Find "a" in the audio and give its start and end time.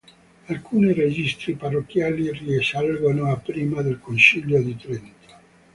3.31-3.37